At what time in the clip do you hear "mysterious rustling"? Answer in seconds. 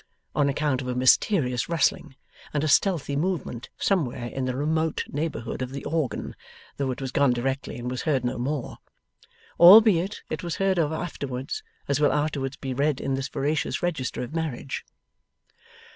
0.95-2.15